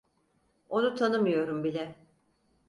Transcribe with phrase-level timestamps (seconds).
[0.69, 1.95] Onu tanımıyorum bile.